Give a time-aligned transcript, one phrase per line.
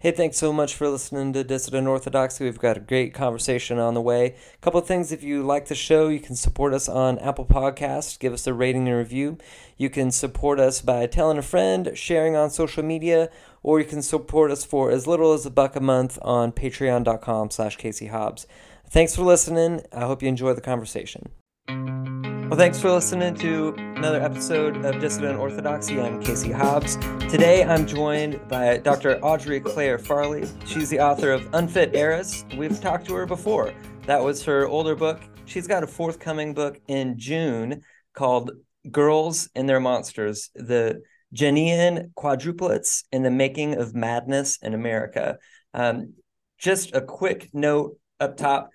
[0.00, 2.44] Hey, thanks so much for listening to Dissident Orthodoxy.
[2.44, 4.36] We've got a great conversation on the way.
[4.54, 8.16] A couple things if you like the show, you can support us on Apple Podcasts,
[8.16, 9.38] give us a rating and review.
[9.76, 13.28] You can support us by telling a friend, sharing on social media,
[13.64, 17.50] or you can support us for as little as a buck a month on patreon.com
[17.50, 18.46] slash Casey Hobbs.
[18.88, 19.80] Thanks for listening.
[19.92, 21.30] I hope you enjoy the conversation.
[21.68, 26.00] Well, thanks for listening to another episode of Dissident Orthodoxy.
[26.00, 26.96] I'm Casey Hobbs.
[27.28, 29.20] Today I'm joined by Dr.
[29.20, 30.48] Audrey Clare Farley.
[30.64, 32.46] She's the author of Unfit Heiress.
[32.56, 33.74] We've talked to her before.
[34.06, 35.20] That was her older book.
[35.44, 37.82] She's got a forthcoming book in June
[38.14, 38.52] called
[38.90, 41.02] Girls and Their Monsters The
[41.34, 45.36] Genain Quadruplets in the Making of Madness in America.
[45.74, 46.14] Um,
[46.56, 48.70] just a quick note up top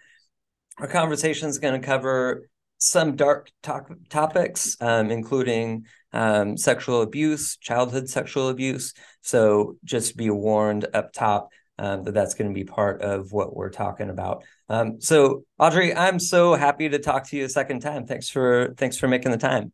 [0.80, 2.50] our conversation is going to cover
[2.84, 8.94] some dark to- topics, um, including um, sexual abuse, childhood sexual abuse.
[9.22, 13.56] So just be warned up top um, that that's going to be part of what
[13.56, 14.44] we're talking about.
[14.70, 18.06] Um, so Audrey, I'm so happy to talk to you a second time.
[18.06, 19.72] Thanks for thanks for making the time.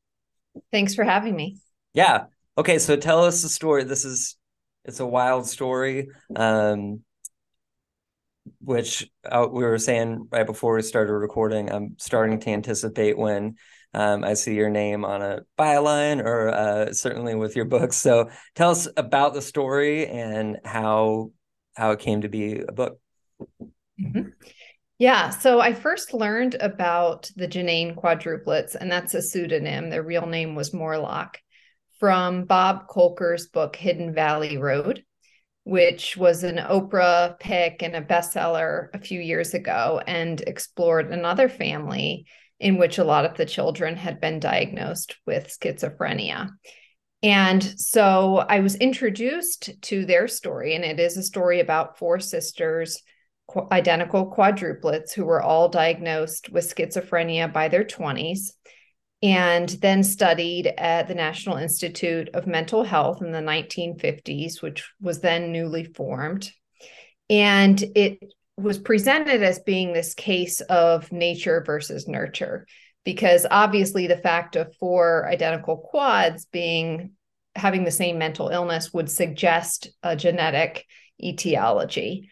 [0.72, 1.58] Thanks for having me.
[1.94, 2.26] Yeah.
[2.58, 2.80] Okay.
[2.80, 3.84] So tell us the story.
[3.84, 4.38] This is
[4.86, 6.10] it's a wild story.
[6.36, 7.02] Um,
[8.60, 13.56] which uh, we were saying right before we started recording, I'm starting to anticipate when
[13.94, 17.98] um, I see your name on a byline or uh, certainly with your books.
[17.98, 21.32] So tell us about the story and how
[21.76, 23.00] how it came to be a book.
[24.00, 24.30] Mm-hmm.
[24.98, 29.90] Yeah, so I first learned about the Genain quadruplets, and that's a pseudonym.
[29.90, 31.36] Their real name was Morlok,
[32.00, 35.06] from Bob Kolker's book Hidden Valley Road
[35.70, 41.48] which was an Oprah pick and a bestseller a few years ago, and explored another
[41.48, 42.26] family
[42.60, 46.50] in which a lot of the children had been diagnosed with schizophrenia.
[47.22, 52.20] And so I was introduced to their story, and it is a story about four
[52.20, 53.04] sisters,
[53.72, 58.54] identical quadruplets, who were all diagnosed with schizophrenia by their 20s
[59.22, 65.20] and then studied at the National Institute of Mental Health in the 1950s, which was
[65.20, 66.52] then newly formed.
[67.30, 68.20] And it
[68.58, 72.66] was presented as being this case of nature versus nurture,
[73.04, 77.12] because obviously the fact of four identical quads being
[77.56, 80.86] having the same mental illness would suggest a genetic
[81.22, 82.30] etiology.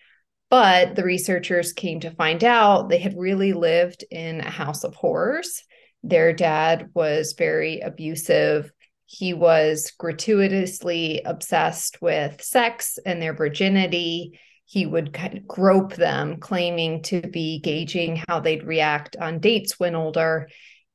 [0.49, 4.95] But the researchers came to find out they had really lived in a house of
[4.95, 5.63] horrors
[6.07, 8.71] their dad was very abusive.
[9.05, 14.39] He was gratuitously obsessed with sex and their virginity.
[14.65, 19.79] He would kind of grope them, claiming to be gauging how they'd react on dates
[19.79, 20.49] when older.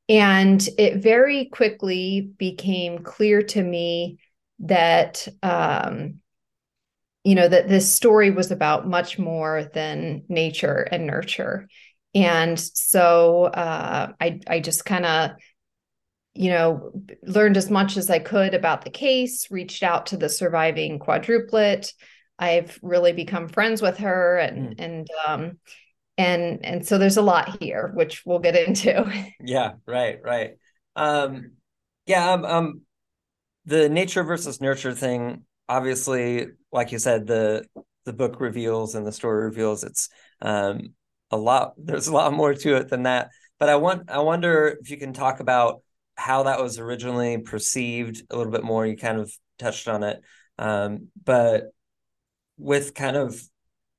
[0.09, 4.19] And it very quickly became clear to me
[4.61, 6.21] that, um,
[7.25, 11.69] you know, that this story was about much more than nature and nurture.
[12.15, 15.31] And so uh, I I just kind of
[16.35, 16.93] you know
[17.23, 21.93] learned as much as I could about the case, reached out to the surviving quadruplet.
[22.39, 24.85] I've really become friends with her and mm.
[24.85, 25.59] and um
[26.19, 29.31] and and so there's a lot here which we'll get into.
[29.45, 30.53] yeah, right, right.
[30.97, 31.53] Um
[32.07, 32.81] yeah, um, um
[33.65, 37.65] the nature versus nurture thing obviously like you said the
[38.05, 40.09] the book reveals and the story reveals it's
[40.41, 40.93] um
[41.33, 43.31] a lot there's a lot more to it than that.
[43.59, 45.83] But i want i wonder if you can talk about
[46.17, 48.87] how that was originally perceived a little bit more.
[48.87, 50.21] You kind of touched on it.
[50.59, 51.73] Um, but
[52.59, 53.41] with kind of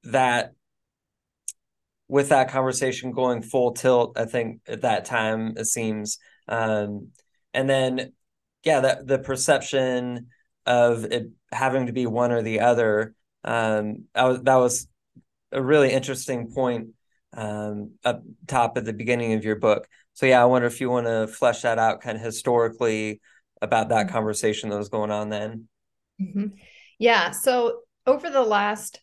[0.03, 0.53] that
[2.07, 7.07] with that conversation going full tilt i think at that time it seems um,
[7.53, 8.11] and then
[8.63, 10.27] yeah that the perception
[10.65, 14.87] of it having to be one or the other um, was, that was
[15.51, 16.89] a really interesting point
[17.35, 19.87] um, up top at the beginning of your book.
[20.13, 23.21] So yeah, I wonder if you want to flesh that out kind of historically
[23.61, 24.13] about that mm-hmm.
[24.13, 25.67] conversation that was going on then.
[26.21, 26.47] Mm-hmm.
[26.99, 27.31] Yeah.
[27.31, 28.99] So over the last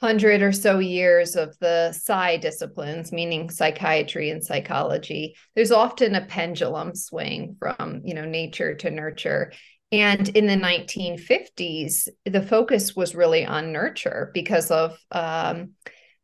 [0.00, 6.26] hundred or so years of the psi disciplines, meaning psychiatry and psychology, there's often a
[6.26, 9.52] pendulum swing from you know nature to nurture.
[9.92, 15.72] And in the 1950s, the focus was really on nurture because of um,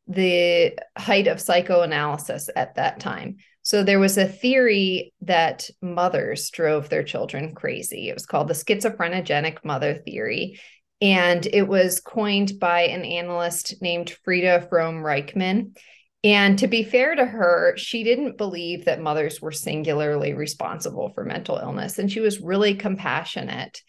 [0.08, 3.37] the height of psychoanalysis at that time.
[3.62, 8.08] So there was a theory that mothers drove their children crazy.
[8.08, 10.58] It was called the schizophrenogenic mother theory.
[11.02, 15.76] And it was coined by an analyst named Frieda Fromm Reichmann.
[16.25, 21.25] And to be fair to her, she didn't believe that mothers were singularly responsible for
[21.25, 21.99] mental illness.
[21.99, 23.82] And she was really compassionate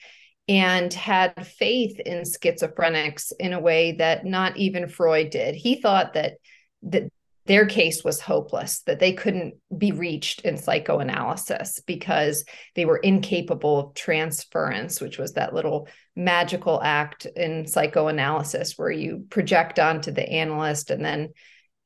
[0.49, 5.53] and had faith in schizophrenics in a way that not even Freud did.
[5.53, 6.33] He thought that
[6.81, 7.11] that
[7.45, 13.79] their case was hopeless, that they couldn't be reached in psychoanalysis because they were incapable
[13.79, 20.27] of transference, which was that little magical act in psychoanalysis where you project onto the
[20.27, 21.29] analyst and then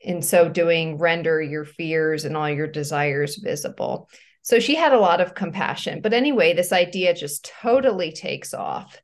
[0.01, 4.09] in so doing render your fears and all your desires visible.
[4.44, 6.01] So she had a lot of compassion.
[6.01, 9.01] But anyway, this idea just totally takes off.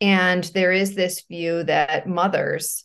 [0.00, 2.84] And there is this view that mothers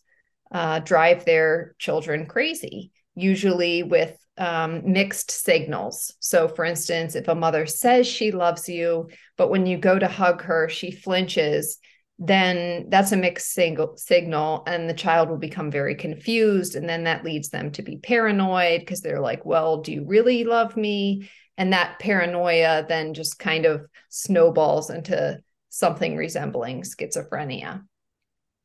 [0.51, 6.13] uh, drive their children crazy usually with um, mixed signals.
[6.19, 10.07] So, for instance, if a mother says she loves you, but when you go to
[10.07, 11.79] hug her, she flinches,
[12.19, 16.75] then that's a mixed signal, and the child will become very confused.
[16.75, 20.43] And then that leads them to be paranoid because they're like, Well, do you really
[20.43, 21.29] love me?
[21.57, 25.39] And that paranoia then just kind of snowballs into
[25.69, 27.81] something resembling schizophrenia.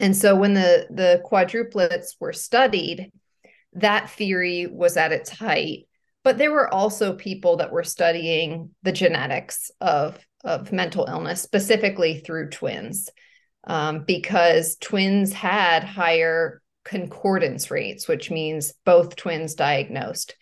[0.00, 3.12] And so when the the quadruplets were studied,
[3.74, 5.86] that theory was at its height.
[6.24, 12.20] But there were also people that were studying the genetics of, of mental illness, specifically
[12.20, 13.10] through twins,
[13.64, 20.36] um, because twins had higher concordance rates, which means both twins diagnosed.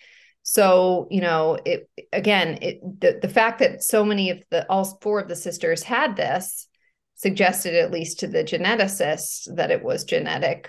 [0.50, 4.98] So, you know, it again, it the, the fact that so many of the all
[5.00, 6.66] four of the sisters had this
[7.14, 10.68] suggested at least to the geneticists that it was genetic.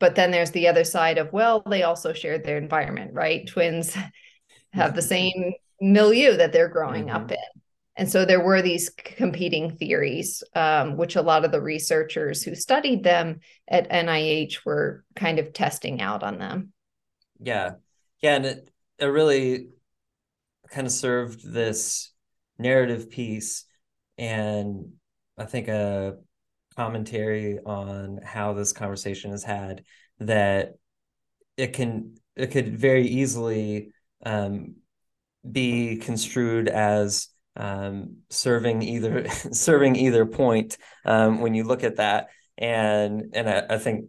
[0.00, 3.46] But then there's the other side of well they also shared their environment right?
[3.46, 3.96] Twins
[4.72, 7.16] have the same milieu that they're growing mm-hmm.
[7.16, 7.60] up in.
[7.94, 12.56] And so there were these competing theories um, which a lot of the researchers who
[12.56, 13.38] studied them
[13.68, 16.72] at nih were kind of testing out on them.
[17.38, 17.74] Yeah.
[18.20, 19.68] Yeah and it, it really
[20.70, 22.12] kind of served this
[22.58, 23.64] narrative piece
[24.18, 24.92] and
[25.38, 26.16] i think a
[26.76, 29.84] commentary on how this conversation is had
[30.18, 30.74] that
[31.56, 33.92] it can it could very easily
[34.26, 34.76] um,
[35.50, 42.28] be construed as um, serving either serving either point um, when you look at that.
[42.58, 44.06] And and I, I, think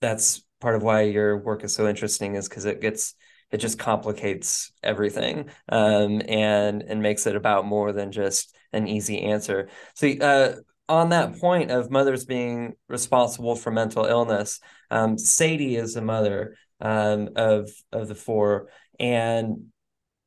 [0.00, 3.14] that's part of why your work is so interesting is because it gets
[3.52, 9.20] it just complicates everything um, and and makes it about more than just an easy
[9.22, 9.68] answer.
[9.94, 10.56] So uh,
[10.88, 14.60] on that point of mothers being responsible for mental illness,
[14.90, 19.66] um, Sadie is the mother um, of of the four, and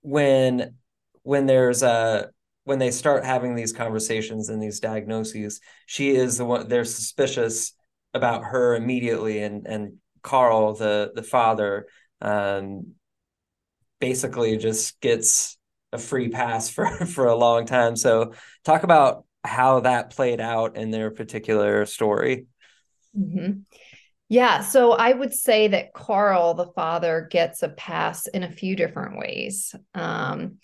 [0.02, 0.76] when
[1.24, 2.30] when there's a
[2.64, 7.74] when they start having these conversations and these diagnoses, she is the one they're suspicious
[8.14, 11.88] about her immediately, and and Carl, the the father,
[12.22, 12.94] um,
[14.00, 15.58] basically just gets
[15.92, 17.96] a free pass for for a long time.
[17.96, 22.48] So talk about how that played out in their particular story.
[23.18, 23.60] Mm-hmm.
[24.32, 28.76] Yeah, so I would say that Carl, the father, gets a pass in a few
[28.76, 29.74] different ways.
[29.96, 30.58] Um,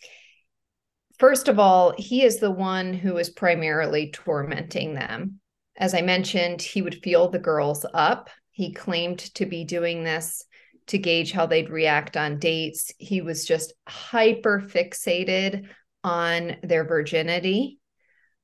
[1.17, 5.39] first of all, he is the one who is primarily tormenting them.
[5.77, 8.29] As I mentioned, he would feel the girls up.
[8.51, 10.45] He claimed to be doing this
[10.87, 12.91] to gauge how they'd react on dates.
[12.97, 15.67] He was just hyper fixated
[16.03, 17.79] on their virginity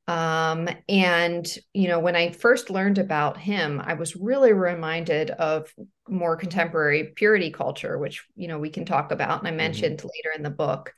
[0.07, 5.73] um, and, you know, when I first learned about him, I was really reminded of
[6.09, 9.39] more contemporary purity culture, which, you know, we can talk about.
[9.39, 9.57] And I mm-hmm.
[9.57, 10.07] mentioned mm-hmm.
[10.07, 10.93] later in the book,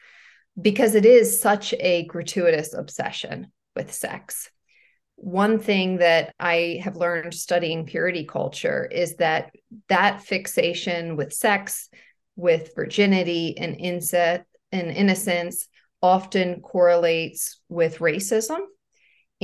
[0.60, 4.50] because it is such a gratuitous obsession with sex.
[5.16, 9.52] One thing that I have learned studying purity culture is that
[9.90, 11.90] that fixation with sex,
[12.36, 15.68] with virginity and incest and innocence
[16.02, 18.60] often correlates with racism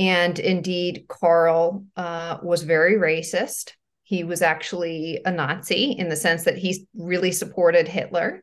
[0.00, 3.72] and indeed, Carl uh, was very racist.
[4.02, 8.42] He was actually a Nazi in the sense that he really supported Hitler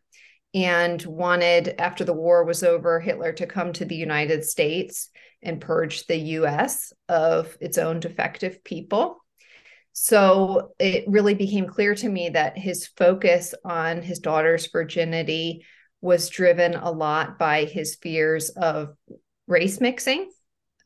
[0.53, 5.09] and wanted, after the war was over, Hitler to come to the United States
[5.43, 9.17] and purge the US of its own defective people.
[9.93, 15.65] So it really became clear to me that his focus on his daughter's virginity
[16.01, 18.95] was driven a lot by his fears of
[19.47, 20.29] race mixing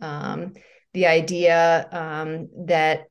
[0.01, 0.53] um,
[0.93, 3.05] the idea um, that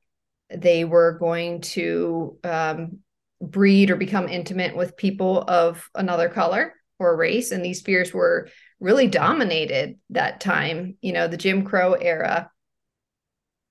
[0.54, 2.98] they were going to um,
[3.40, 7.50] breed or become intimate with people of another color or race.
[7.50, 8.48] And these fears were
[8.80, 10.96] really dominated that time.
[11.00, 12.50] You know, the Jim Crow era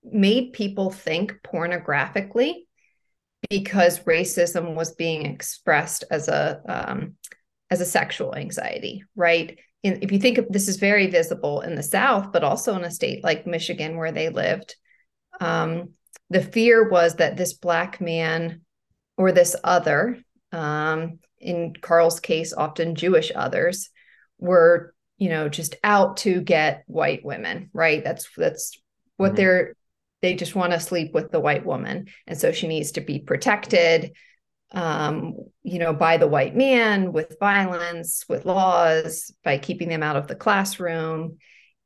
[0.04, 2.54] made people think pornographically
[3.50, 7.16] because racism was being expressed as a um,
[7.70, 9.60] as a sexual anxiety, right?
[9.82, 12.92] if you think of this is very visible in the South, but also in a
[12.92, 14.76] state like Michigan where they lived,
[15.40, 15.94] Um,
[16.30, 18.62] the fear was that this black man
[19.20, 20.18] or this other,
[20.52, 23.90] um, in Carl's case, often Jewish others,
[24.40, 27.70] were you know just out to get white women.
[27.74, 28.04] Right?
[28.04, 28.80] That's that's
[29.18, 29.36] what mm-hmm.
[29.36, 29.76] they're.
[30.22, 33.20] They just want to sleep with the white woman, and so she needs to be
[33.20, 34.12] protected
[34.72, 40.16] um, you know, by the white man with violence, with laws, by keeping them out
[40.16, 41.38] of the classroom.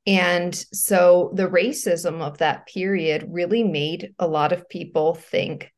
[0.05, 5.71] And so the racism of that period really made a lot of people think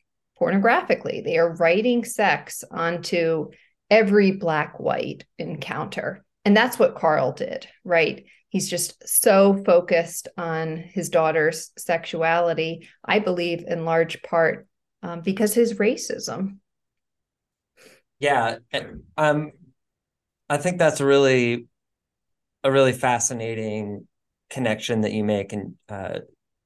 [0.45, 1.23] pornographically.
[1.23, 3.49] They are writing sex onto
[3.89, 6.23] every black white encounter.
[6.43, 8.25] And that's what Carl did, right?
[8.49, 14.67] He's just so focused on his daughter's sexuality, I believe, in large part
[15.01, 16.57] um, because his racism.
[18.19, 18.57] Yeah,
[19.17, 19.51] um,
[20.49, 21.67] I think that's really
[22.63, 24.07] a really fascinating
[24.49, 26.19] connection that you make and uh,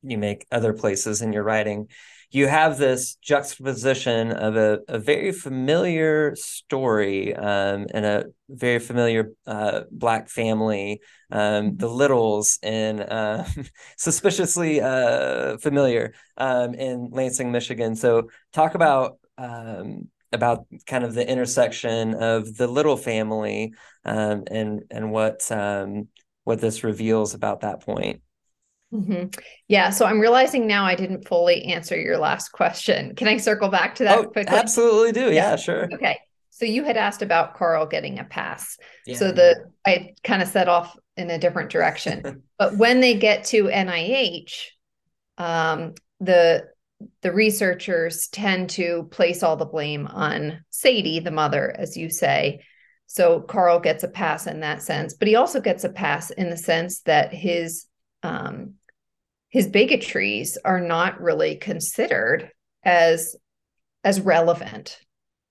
[0.03, 1.87] you make other places in your writing.
[2.31, 9.31] You have this juxtaposition of a, a very familiar story um, and a very familiar
[9.47, 13.45] uh, black family, um, the Littles, and uh,
[13.97, 17.95] suspiciously uh, familiar um, in Lansing, Michigan.
[17.95, 23.73] So, talk about um, about kind of the intersection of the little family
[24.05, 26.09] um, and and what um,
[26.43, 28.21] what this reveals about that point.
[28.93, 29.39] Mm-hmm.
[29.67, 33.15] Yeah, so I'm realizing now I didn't fully answer your last question.
[33.15, 34.55] Can I circle back to that oh, quickly?
[34.55, 35.31] Absolutely do.
[35.31, 35.87] Yeah, sure.
[35.93, 36.17] Okay.
[36.49, 38.77] So you had asked about Carl getting a pass.
[39.05, 39.71] Yeah, so the.
[39.85, 42.43] I kind of set off in a different direction.
[42.57, 44.53] but when they get to NIH,
[45.37, 46.67] um, the
[47.21, 52.61] the researchers tend to place all the blame on Sadie, the mother, as you say.
[53.05, 56.49] So Carl gets a pass in that sense, but he also gets a pass in
[56.49, 57.85] the sense that his
[58.21, 58.73] um,
[59.49, 62.51] his bigotries are not really considered
[62.83, 63.35] as
[64.03, 64.99] as relevant,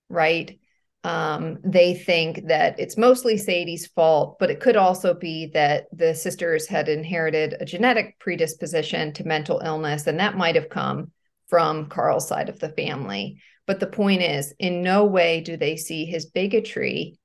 [0.08, 0.58] right?
[1.04, 6.14] Um, they think that it's mostly Sadie's fault, but it could also be that the
[6.14, 11.12] sisters had inherited a genetic predisposition to mental illness, and that might have come
[11.48, 13.40] from Carl's side of the family.
[13.66, 17.17] But the point is, in no way do they see his bigotry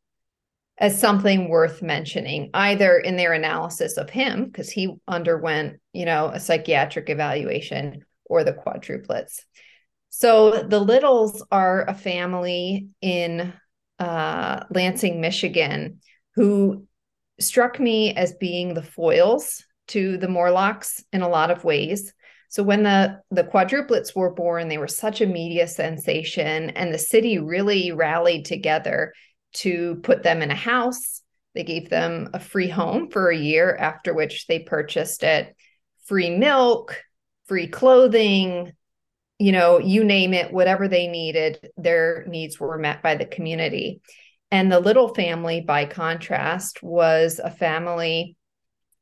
[0.77, 6.27] as something worth mentioning, either in their analysis of him, because he underwent, you know,
[6.27, 9.41] a psychiatric evaluation, or the quadruplets.
[10.09, 13.53] So the Littles are a family in
[13.99, 15.99] uh, Lansing, Michigan,
[16.35, 16.87] who
[17.39, 22.13] struck me as being the foils to the Morloks in a lot of ways.
[22.49, 26.99] So when the the quadruplets were born, they were such a media sensation, and the
[26.99, 29.13] city really rallied together
[29.53, 31.21] to put them in a house.
[31.55, 35.55] They gave them a free home for a year, after which they purchased it,
[36.05, 37.01] free milk,
[37.45, 38.71] free clothing,
[39.39, 44.01] you know, you name it, whatever they needed, their needs were met by the community.
[44.51, 48.37] And the little family, by contrast, was a family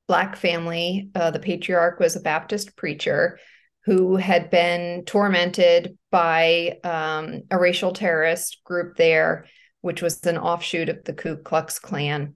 [0.08, 1.10] Black family.
[1.16, 3.40] Uh, the patriarch was a Baptist preacher
[3.86, 9.46] who had been tormented by um, a racial terrorist group there,
[9.82, 12.36] which was an offshoot of the Ku Klux Klan.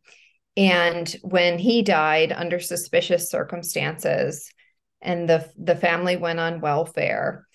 [0.57, 4.51] And when he died under suspicious circumstances,
[5.01, 7.45] and the the family went on welfare,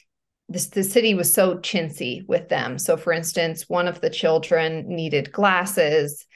[0.49, 2.78] this, the city was so chintzy with them.
[2.78, 6.26] So, for instance, one of the children needed glasses.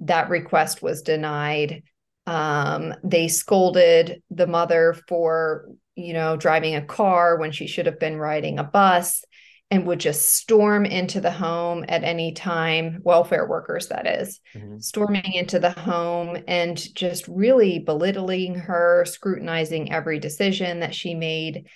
[0.00, 1.82] That request was denied.
[2.26, 8.00] Um, they scolded the mother for, you know, driving a car when she should have
[8.00, 9.24] been riding a bus
[9.70, 14.78] and would just storm into the home at any time, welfare workers, that is, mm-hmm.
[14.78, 21.66] storming into the home and just really belittling her, scrutinizing every decision that she made.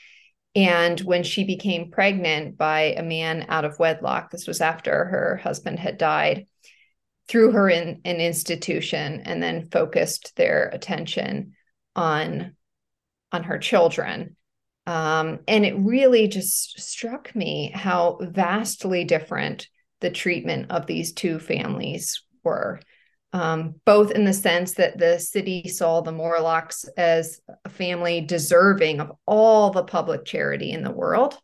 [0.54, 5.40] And when she became pregnant by a man out of wedlock, this was after her
[5.42, 6.46] husband had died,
[7.28, 11.52] threw her in an institution and then focused their attention
[11.94, 12.56] on
[13.32, 14.36] on her children
[14.86, 19.68] um, and it really just struck me how vastly different
[20.00, 22.80] the treatment of these two families were
[23.32, 29.00] um, both in the sense that the city saw the Morloks as a family deserving
[29.00, 31.38] of all the public charity in the world,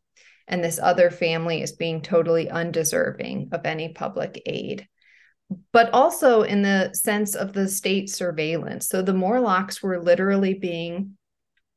[0.47, 4.87] and this other family is being totally undeserving of any public aid
[5.73, 8.89] but also in the sense of the state surveillance.
[8.89, 11.17] So the Morloks were literally being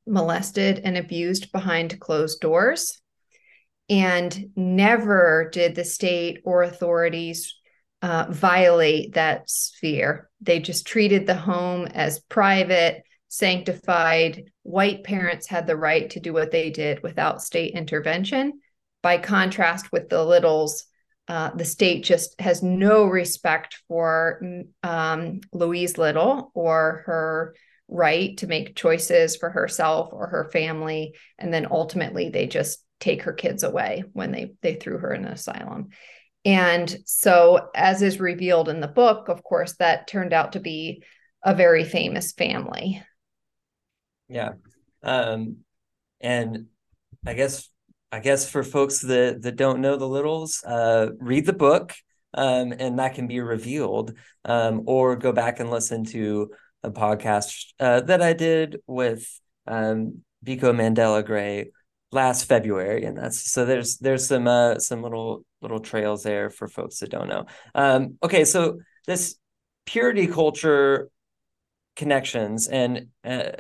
[0.08, 3.02] molested and abused behind closed doors.
[3.90, 7.56] And never did the state or authorities
[8.02, 10.30] uh, violate that sphere.
[10.40, 16.34] They just treated the home as private, sanctified white parents had the right to do
[16.34, 18.60] what they did without state intervention.
[19.02, 20.86] By contrast with the littles,
[21.28, 24.42] uh, the state just has no respect for
[24.84, 27.56] um, Louise Little or her
[27.92, 31.14] right to make choices for herself or her family.
[31.38, 35.26] And then ultimately, they just take her kids away when they they threw her in
[35.26, 35.90] an asylum.
[36.44, 41.04] And so, as is revealed in the book, of course, that turned out to be
[41.44, 43.04] a very famous family.
[44.28, 44.54] Yeah.
[45.04, 45.58] Um,
[46.20, 46.68] and
[47.26, 47.70] I guess
[48.12, 51.94] I guess for folks that that don't know the littles, uh, read the book,
[52.34, 54.14] um, and that can be revealed,
[54.46, 56.52] um, or go back and listen to
[56.84, 59.28] a podcast uh, that I did with
[59.68, 61.72] um, Biko Mandela Gray
[62.12, 66.68] last February, and that's so there's there's some uh, some little little trails there for
[66.68, 67.46] folks that don't know.
[67.76, 69.36] Um, okay, so this
[69.86, 71.10] purity culture
[71.96, 73.52] connections and uh,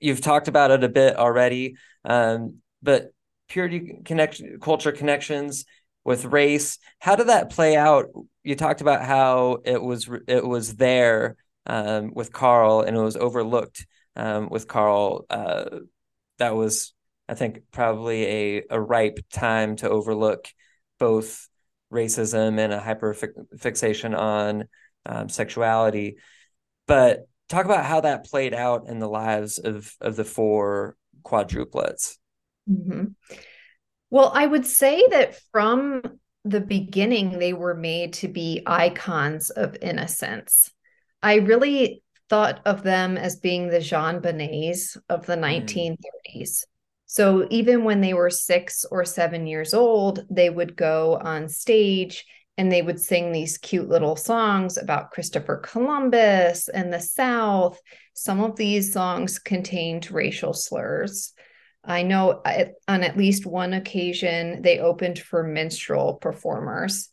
[0.00, 3.12] you've talked about it a bit already, um, but
[3.48, 5.64] purity connection, culture connections
[6.04, 6.78] with race.
[6.98, 8.06] How did that play out?
[8.42, 13.16] You talked about how it was it was there um, with Carl and it was
[13.16, 15.26] overlooked um, with Carl.
[15.28, 15.80] Uh,
[16.38, 16.94] that was,
[17.28, 20.48] I think, probably a a ripe time to overlook
[20.98, 21.48] both
[21.92, 23.14] racism and a hyper
[23.56, 24.64] fixation on
[25.06, 26.16] um, sexuality.
[26.86, 32.16] But talk about how that played out in the lives of of the four quadruplets.
[32.70, 33.04] Mm-hmm.
[34.10, 36.02] Well, I would say that from
[36.44, 40.70] the beginning, they were made to be icons of innocence.
[41.24, 45.96] I really thought of them as being the JonBenéts of the mm.
[46.36, 46.64] 1930s.
[47.06, 52.26] So even when they were six or seven years old, they would go on stage
[52.58, 57.80] and they would sing these cute little songs about Christopher Columbus and the South.
[58.12, 61.32] Some of these songs contained racial slurs.
[61.82, 62.42] I know
[62.86, 67.08] on at least one occasion they opened for minstrel performers.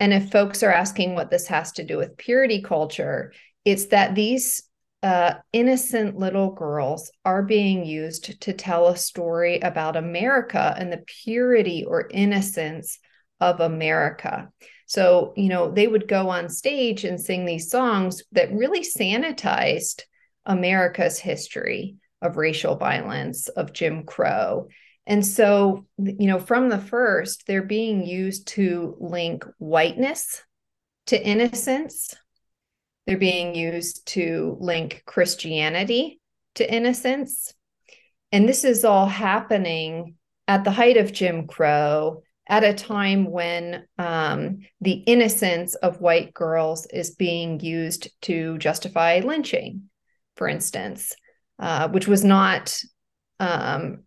[0.00, 3.32] And if folks are asking what this has to do with purity culture,
[3.64, 4.62] it's that these
[5.02, 11.04] uh, innocent little girls are being used to tell a story about America and the
[11.24, 12.98] purity or innocence
[13.40, 14.50] of America.
[14.86, 20.02] So, you know, they would go on stage and sing these songs that really sanitized
[20.46, 24.68] America's history of racial violence, of Jim Crow.
[25.06, 30.42] And so, you know, from the first, they're being used to link whiteness
[31.06, 32.14] to innocence.
[33.08, 36.20] They're being used to link Christianity
[36.56, 37.54] to innocence.
[38.32, 40.16] And this is all happening
[40.46, 46.34] at the height of Jim Crow at a time when um, the innocence of white
[46.34, 49.88] girls is being used to justify lynching,
[50.36, 51.14] for instance,
[51.58, 52.78] uh, which was not.
[53.40, 54.04] Um,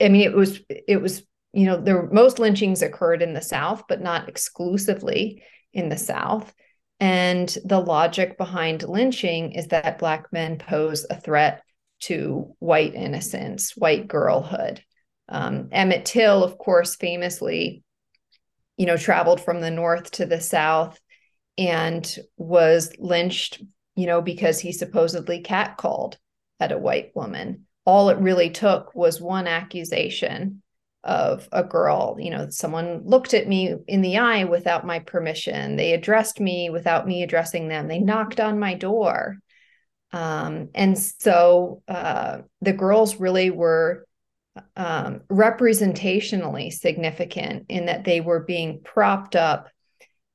[0.00, 3.82] I mean, it was it was you know there most lynchings occurred in the South,
[3.88, 6.54] but not exclusively in the South.
[6.98, 11.62] And the logic behind lynching is that Black men pose a threat
[12.00, 14.82] to white innocence, white girlhood.
[15.28, 17.82] Um, Emmett Till, of course, famously,
[18.76, 20.98] you know, traveled from the north to the south
[21.58, 23.62] and was lynched,
[23.94, 26.16] you know, because he supposedly catcalled
[26.60, 27.66] at a white woman.
[27.84, 30.62] All it really took was one accusation
[31.06, 32.16] of a girl.
[32.18, 35.76] You know, someone looked at me in the eye without my permission.
[35.76, 37.86] They addressed me without me addressing them.
[37.86, 39.36] They knocked on my door.
[40.12, 44.06] Um, and so uh, the girls really were
[44.76, 49.68] um, representationally significant in that they were being propped up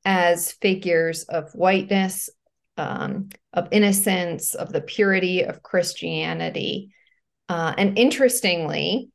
[0.06, 2.30] as figures of whiteness,
[2.78, 6.92] um, of innocence, of the purity of Christianity.
[7.50, 9.10] Uh, and interestingly,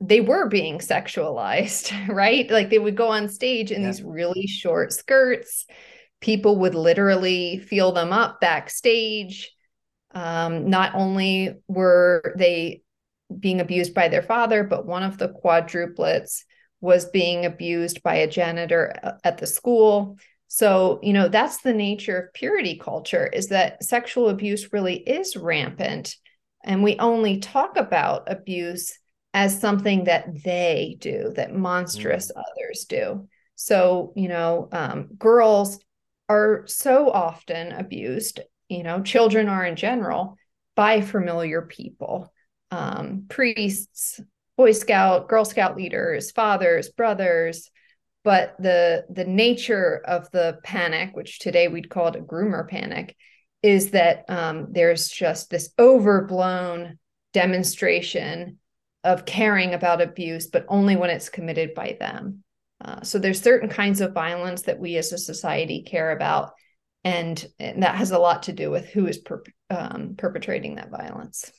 [0.00, 2.50] they were being sexualized, right?
[2.50, 3.88] Like they would go on stage in yeah.
[3.88, 5.66] these really short skirts.
[6.20, 9.52] People would literally feel them up backstage.
[10.14, 12.82] Um, not only were they
[13.38, 16.44] being abused by their father, but one of the quadruplets
[16.80, 20.16] was being abused by a janitor at the school.
[20.46, 25.36] So, you know, that's the nature of purity culture is that sexual abuse really is
[25.36, 26.16] rampant.
[26.64, 28.98] And we only talk about abuse
[29.38, 32.42] as something that they do, that monstrous mm.
[32.42, 33.28] others do.
[33.54, 35.78] So, you know, um, girls
[36.28, 40.36] are so often abused, you know, children are in general
[40.74, 42.32] by familiar people
[42.72, 44.20] um, priests,
[44.56, 47.70] Boy Scout, Girl Scout leaders, fathers, brothers.
[48.24, 53.16] But the the nature of the panic, which today we'd call it a groomer panic,
[53.62, 56.98] is that um, there's just this overblown
[57.32, 58.58] demonstration
[59.08, 62.44] of caring about abuse, but only when it's committed by them.
[62.84, 66.52] Uh, so there's certain kinds of violence that we as a society care about,
[67.04, 70.90] and, and that has a lot to do with who is per, um, perpetrating that
[70.90, 71.50] violence.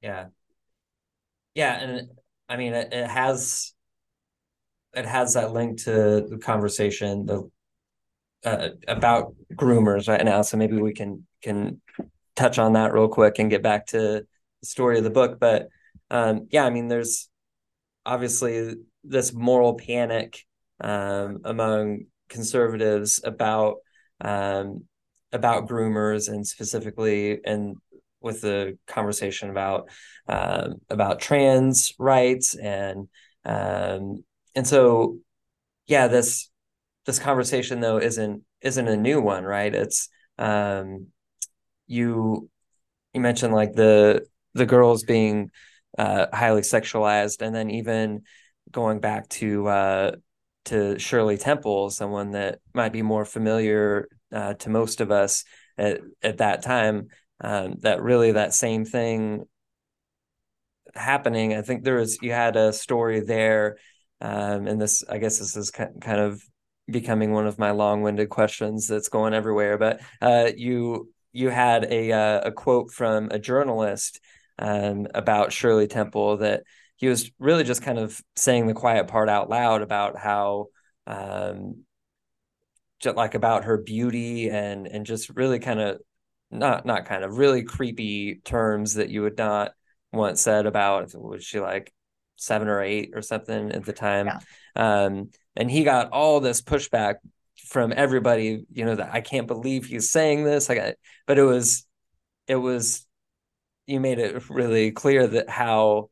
[0.00, 0.26] Yeah,
[1.56, 2.08] yeah, and
[2.48, 3.74] I mean it, it has
[4.94, 7.50] it has that link to the conversation the
[8.44, 10.42] uh, about groomers right now.
[10.42, 11.80] So maybe we can can
[12.36, 13.98] touch on that real quick and get back to
[14.60, 15.40] the story of the book.
[15.40, 15.68] But
[16.10, 17.28] um, yeah, I mean, there's
[18.04, 20.44] obviously this moral panic
[20.80, 23.76] um, among conservatives about
[24.20, 24.84] um,
[25.32, 27.76] about groomers and specifically and
[28.20, 29.88] with the conversation about
[30.28, 33.08] uh, about trans rights and
[33.44, 35.18] um, and so
[35.86, 36.50] yeah this
[37.06, 39.74] this conversation though isn't isn't a new one right?
[39.74, 41.08] It's um,
[41.86, 42.50] you
[43.14, 45.50] you mentioned like the the girls being
[45.98, 48.22] uh, highly sexualized and then even
[48.70, 50.12] going back to uh,
[50.66, 55.44] to Shirley Temple, someone that might be more familiar uh, to most of us
[55.78, 57.08] at, at that time,
[57.40, 59.44] um, that really that same thing
[60.94, 61.54] happening.
[61.54, 63.76] I think there was you had a story there,
[64.20, 66.42] um, and this I guess this is kind of
[66.88, 69.78] becoming one of my long-winded questions that's going everywhere.
[69.78, 74.20] But uh, you you had a uh, a quote from a journalist
[74.58, 76.62] um, about Shirley Temple that
[76.96, 80.66] he was really just kind of saying the quiet part out loud about how
[81.06, 81.84] um,
[83.00, 86.00] just like about her beauty and and just really kind of
[86.50, 89.72] not not kind of really creepy terms that you would not
[90.12, 91.92] once said about was she like
[92.36, 95.06] seven or eight or something at the time yeah.
[95.06, 97.16] um and he got all this pushback
[97.66, 101.86] from everybody you know that i can't believe he's saying this like but it was
[102.46, 103.05] it was
[103.86, 106.10] you made it really clear that how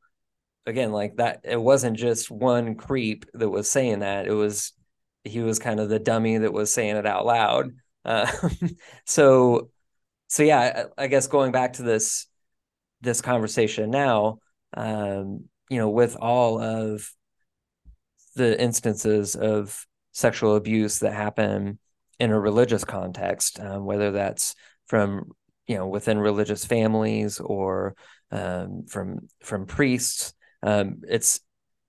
[0.67, 4.27] again like that it wasn't just one creep that was saying that.
[4.27, 4.73] It was
[5.25, 7.71] he was kind of the dummy that was saying it out loud.
[8.05, 8.31] Uh,
[9.07, 9.71] so
[10.29, 12.27] so yeah I, I, guess going back to this
[13.01, 14.39] this conversation now
[14.77, 17.09] um you know with all of
[18.37, 21.79] the instances of sexual abuse that happen
[22.19, 24.55] in a religious context um, whether that's
[24.87, 25.33] from
[25.67, 27.95] you know within religious families or
[28.31, 31.41] um, from from priests um, it's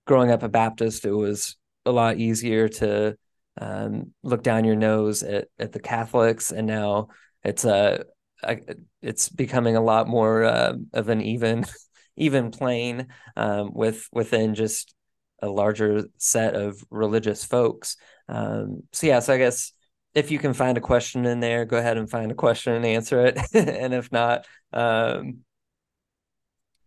[0.05, 1.05] growing up a Baptist.
[1.05, 3.17] It was a lot easier to
[3.59, 7.07] um, look down your nose at, at the Catholics, and now
[7.43, 8.03] it's a,
[8.43, 8.57] a
[9.01, 11.65] it's becoming a lot more uh, of an even
[12.17, 14.93] even plane um, with within just
[15.41, 17.97] a larger set of religious folks.
[18.27, 19.71] Um, so yeah, so I guess
[20.15, 22.85] if you can find a question in there, go ahead and find a question and
[22.85, 25.39] answer it, and if not, um,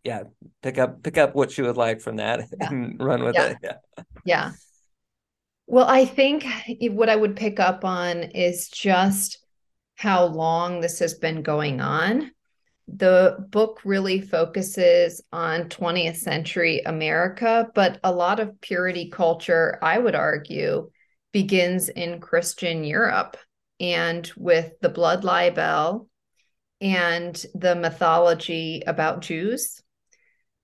[0.03, 0.25] yeah,
[0.63, 2.69] pick up pick up what you would like from that yeah.
[2.71, 3.47] and run with yeah.
[3.47, 3.59] it.
[3.63, 4.03] Yeah.
[4.25, 4.51] Yeah.
[5.67, 6.47] Well, I think
[6.81, 9.39] what I would pick up on is just
[9.97, 12.31] how long this has been going on.
[12.87, 19.99] The book really focuses on 20th century America, but a lot of purity culture, I
[19.99, 20.91] would argue,
[21.33, 23.37] begins in Christian Europe
[23.81, 26.09] and with the blood libel
[26.81, 29.83] and the mythology about Jews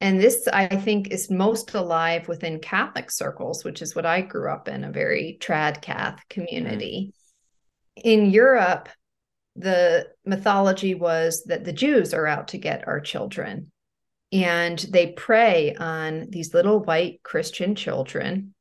[0.01, 4.53] and this, I think, is most alive within Catholic circles, which is what I grew
[4.53, 7.15] up in a very trad cath community.
[7.99, 8.03] Mm.
[8.03, 8.89] In Europe,
[9.57, 13.71] the mythology was that the Jews are out to get our children.
[14.33, 18.54] And they prey on these little white Christian children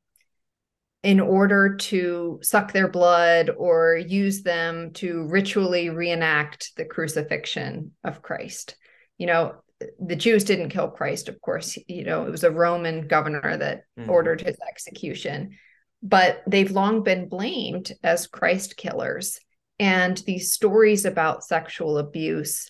[1.03, 8.21] in order to suck their blood or use them to ritually reenact the crucifixion of
[8.21, 8.77] Christ.
[9.17, 9.55] You know,
[9.99, 11.77] the Jews didn't kill Christ, of course.
[11.87, 14.09] You know, it was a Roman governor that mm-hmm.
[14.09, 15.57] ordered his execution.
[16.01, 19.39] But they've long been blamed as Christ killers.
[19.79, 22.69] And these stories about sexual abuse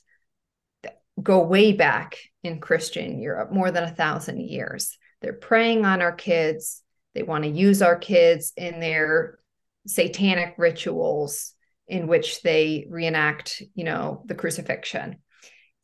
[1.21, 4.97] go way back in Christian Europe, more than a thousand years.
[5.21, 6.82] They're preying on our kids.
[7.13, 9.39] They want to use our kids in their
[9.87, 11.53] satanic rituals
[11.87, 15.17] in which they reenact, you know, the crucifixion.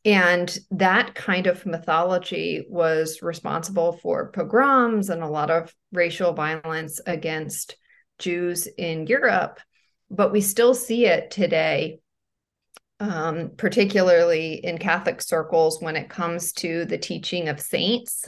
[0.04, 7.00] And that kind of mythology was responsible for pogroms and a lot of racial violence
[7.06, 7.76] against
[8.18, 9.60] Jews in Europe.
[10.10, 12.00] But we still see it today,
[12.98, 18.26] um, particularly in Catholic circles when it comes to the teaching of saints.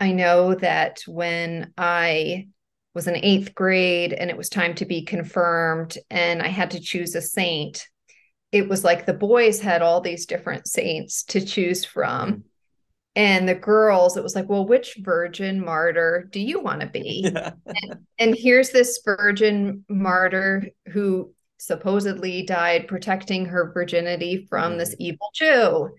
[0.00, 2.48] I know that when I
[2.94, 6.80] was in eighth grade and it was time to be confirmed, and I had to
[6.80, 7.86] choose a saint,
[8.50, 12.30] it was like the boys had all these different saints to choose from.
[12.30, 12.40] Mm-hmm.
[13.16, 17.28] And the girls, it was like, well, which virgin martyr do you want to be?
[17.32, 17.52] Yeah.
[17.66, 24.78] and, and here's this virgin martyr who supposedly died protecting her virginity from mm-hmm.
[24.78, 25.90] this evil Jew.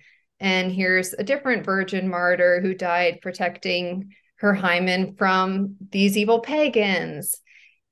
[0.41, 7.37] And here's a different virgin martyr who died protecting her hymen from these evil pagans.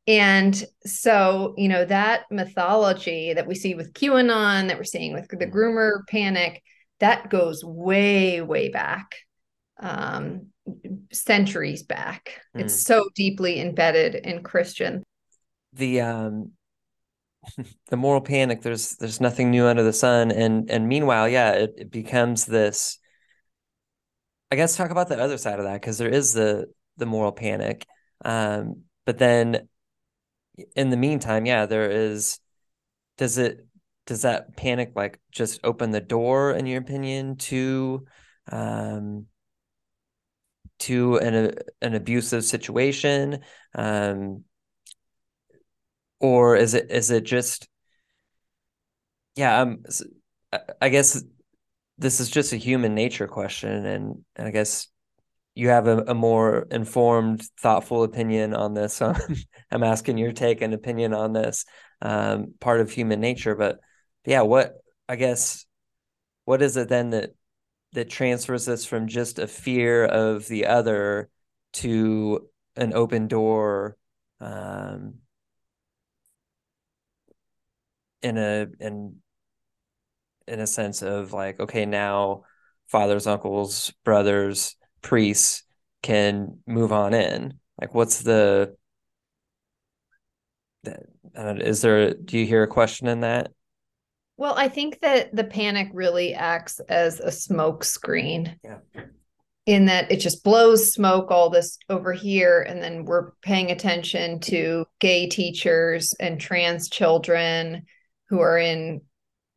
[0.07, 5.27] And so, you know, that mythology that we see with QAnon, that we're seeing with
[5.29, 5.55] the mm-hmm.
[5.55, 6.63] groomer panic,
[6.99, 9.15] that goes way, way back,
[9.79, 10.47] um,
[11.13, 12.41] centuries back.
[12.57, 12.61] Mm.
[12.61, 15.03] It's so deeply embedded in Christian.
[15.73, 16.53] The um
[17.89, 20.31] the moral panic, there's there's nothing new under the sun.
[20.31, 22.99] And and meanwhile, yeah, it, it becomes this
[24.51, 27.31] I guess talk about the other side of that, because there is the the moral
[27.31, 27.85] panic.
[28.25, 29.67] Um, but then
[30.75, 32.39] in the meantime, yeah, there is.
[33.17, 33.67] Does it
[34.05, 38.05] does that panic like just open the door, in your opinion, to
[38.49, 39.25] um,
[40.79, 43.41] to an an abusive situation,
[43.75, 44.45] um,
[46.19, 47.67] or is it is it just
[49.35, 49.61] yeah?
[49.61, 49.83] Um,
[50.81, 51.23] I guess
[51.97, 54.87] this is just a human nature question, and, and I guess
[55.55, 58.93] you have a, a more informed, thoughtful opinion on this.
[58.99, 59.13] So
[59.71, 61.65] I'm asking your take and opinion on this
[62.01, 63.55] um, part of human nature.
[63.55, 63.79] But
[64.25, 64.75] yeah, what
[65.07, 65.65] I guess
[66.45, 67.31] what is it then that
[67.93, 71.29] that transfers us from just a fear of the other
[71.73, 73.97] to an open door
[74.39, 75.15] um,
[78.21, 79.15] in a in
[80.47, 82.43] in a sense of like okay now
[82.87, 85.63] fathers uncles brothers priests
[86.01, 87.59] can move on in.
[87.79, 88.75] Like what's the
[90.85, 93.51] is there do you hear a question in that?
[94.37, 98.77] Well i think that the panic really acts as a smoke screen yeah.
[99.65, 104.39] in that it just blows smoke all this over here and then we're paying attention
[104.39, 107.85] to gay teachers and trans children
[108.29, 109.01] who are in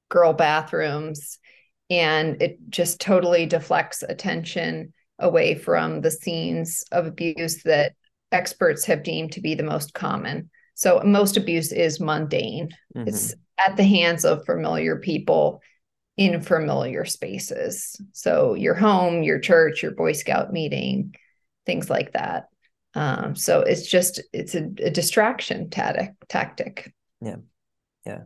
[0.09, 1.39] girl bathrooms
[1.91, 7.93] and it just totally deflects attention away from the scenes of abuse that
[8.33, 10.51] experts have deemed to be the most common.
[10.75, 12.71] So most abuse is mundane.
[12.97, 13.09] Mm-hmm.
[13.09, 15.61] It's at the hands of familiar people
[16.17, 18.01] in familiar spaces.
[18.13, 21.15] So your home, your church, your Boy Scout meeting,
[21.67, 22.49] things like that.
[22.95, 26.13] Um, so it's just it's a, a distraction tactic.
[26.29, 26.93] Tactic.
[27.21, 27.37] Yeah,
[28.05, 28.23] yeah.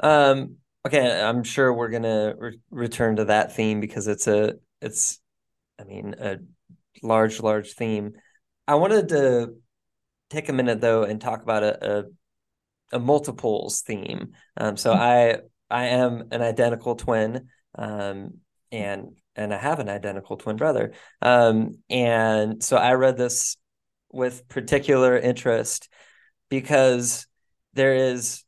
[0.00, 0.56] Um.
[0.86, 5.18] Okay, I'm sure we're gonna re- return to that theme because it's a it's
[5.78, 6.38] I mean, a
[7.02, 8.12] large, large theme.
[8.66, 9.54] I wanted to
[10.30, 14.32] take a minute though and talk about a a, a multiples theme.
[14.56, 15.38] Um, so I
[15.70, 18.38] I am an identical twin, um,
[18.70, 20.92] and and I have an identical twin brother.
[21.20, 23.56] Um, and so I read this
[24.12, 25.88] with particular interest
[26.48, 27.26] because
[27.72, 28.44] there is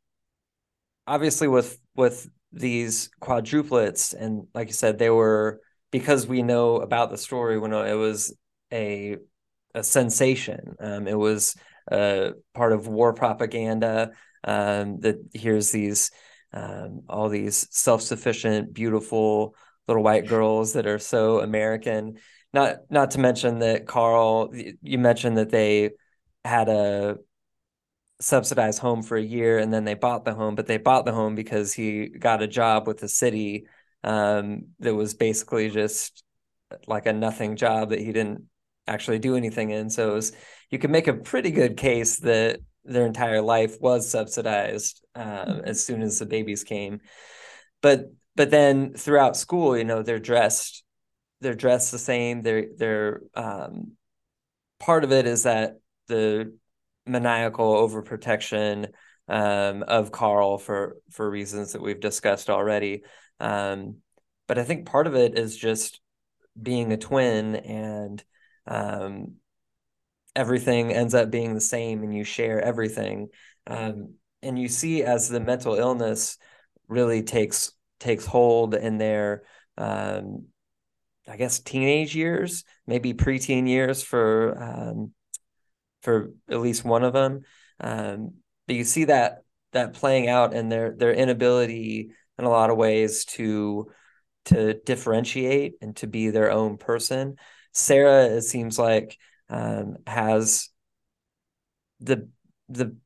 [1.07, 7.11] obviously with with these quadruplets and like you said they were because we know about
[7.11, 8.35] the story when it was
[8.73, 9.16] a
[9.77, 10.75] a sensation.
[10.81, 11.55] Um, it was
[11.92, 14.11] uh, part of war propaganda.
[14.42, 16.11] Um, that here's these
[16.53, 19.55] um, all these self sufficient, beautiful
[19.87, 22.16] little white girls that are so American.
[22.53, 25.90] Not not to mention that Carl, you mentioned that they
[26.45, 27.19] had a
[28.20, 31.12] subsidized home for a year and then they bought the home, but they bought the
[31.12, 33.66] home because he got a job with the city
[34.05, 36.22] um, that was basically just
[36.87, 38.44] like a nothing job that he didn't
[38.87, 39.90] actually do anything in.
[39.90, 40.33] So it was,
[40.70, 45.85] you could make a pretty good case that their entire life was subsidized uh, as
[45.85, 47.00] soon as the babies came.
[47.83, 50.85] But but then throughout school, you know, they're dressed
[51.40, 52.42] they're dressed the same.
[52.42, 53.92] They're they're um,
[54.79, 56.57] part of it is that the
[57.07, 58.88] maniacal overprotection
[59.29, 63.03] um, of Carl for for reasons that we've discussed already.
[63.40, 63.97] Um,
[64.47, 66.01] but I think part of it is just
[66.61, 68.23] being a twin and
[68.66, 69.35] um,
[70.35, 73.29] everything ends up being the same and you share everything.
[73.66, 76.38] Um, and you see as the mental illness
[76.88, 79.42] really takes takes hold in their
[79.79, 80.47] um,
[81.29, 85.12] I guess teenage years, maybe preteen years for um,
[86.07, 87.42] for at least one of them.
[87.81, 88.35] Um,
[88.69, 89.42] but you see that
[89.73, 93.90] that playing out in their their inability in a lot of ways to
[94.45, 97.35] to differentiate and to be their own person.
[97.73, 99.19] Sarah, it seems like,
[99.51, 100.69] um, has
[101.99, 102.29] the
[102.69, 102.97] the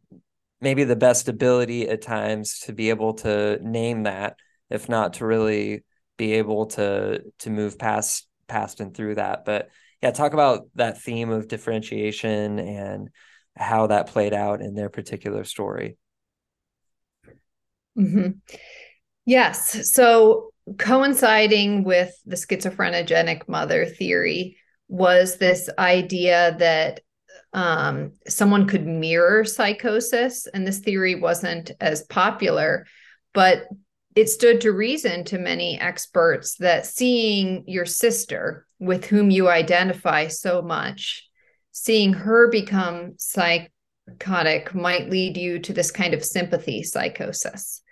[0.60, 4.36] maybe the best ability at times to be able to name that,
[4.68, 5.84] if not to really
[6.18, 9.46] be able to to move past past and through that.
[9.46, 9.70] But
[10.02, 13.08] yeah, talk about that theme of differentiation and
[13.56, 15.96] how that played out in their particular story.
[17.98, 18.30] Mm-hmm.
[19.26, 19.92] Yes.
[19.92, 24.56] So coinciding with the schizophrenogenic mother theory
[24.88, 27.00] was this idea that
[27.52, 30.46] um, someone could mirror psychosis.
[30.46, 32.86] And this theory wasn't as popular,
[33.34, 33.66] but
[34.14, 40.26] it stood to reason to many experts that seeing your sister, with whom you identify
[40.26, 41.28] so much,
[41.72, 47.82] seeing her become psychotic might lead you to this kind of sympathy psychosis.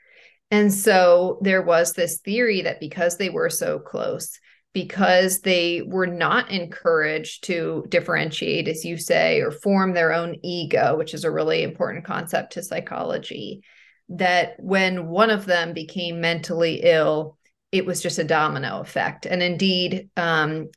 [0.50, 4.38] And so there was this theory that because they were so close,
[4.72, 10.96] because they were not encouraged to differentiate, as you say, or form their own ego,
[10.96, 13.62] which is a really important concept to psychology,
[14.10, 17.36] that when one of them became mentally ill,
[17.72, 19.26] it was just a domino effect.
[19.26, 20.68] And indeed, um,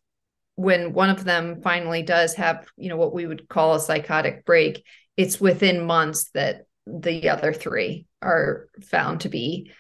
[0.56, 4.46] when one of them finally does have, you know, what we would call a psychotic
[4.46, 4.84] break,
[5.16, 9.72] it's within months that the other three are found to be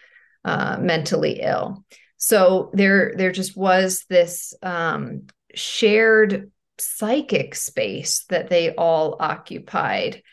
[0.45, 1.83] uh, mentally ill.
[2.17, 10.23] So there, there just was this um, shared psychic space that they all occupied,